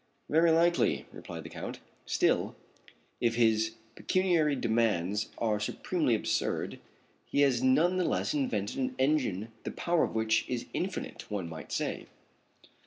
[0.29, 2.55] "Very likely," replied the Count, "still,
[3.19, 6.79] if his pecuniary demands are supremely absurd,
[7.27, 11.47] he has none the less invented an engine the power of which is infinite, one
[11.47, 12.07] might say."